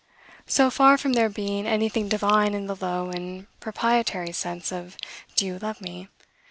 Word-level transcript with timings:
So 0.47 0.71
far 0.71 0.97
from 0.97 1.13
there 1.13 1.29
being 1.29 1.67
anything 1.67 2.09
divine 2.09 2.55
in 2.55 2.65
the 2.65 2.75
low 2.75 3.11
and 3.11 3.45
proprietary 3.59 4.31
sense 4.31 4.71
of, 4.71 4.97
Do 5.35 5.45
you 5.45 5.59
love 5.59 5.79
me? 5.79 6.07